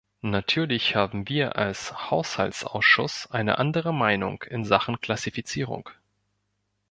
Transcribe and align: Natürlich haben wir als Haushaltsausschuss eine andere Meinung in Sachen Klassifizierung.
Natürlich 0.23 0.95
haben 0.95 1.29
wir 1.29 1.57
als 1.57 2.09
Haushaltsausschuss 2.09 3.27
eine 3.29 3.59
andere 3.59 3.93
Meinung 3.93 4.41
in 4.49 4.65
Sachen 4.65 4.99
Klassifizierung. 4.99 5.91